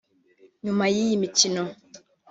nyuma 0.63 0.85
y'iyi 0.93 1.15
mikino 1.21 1.63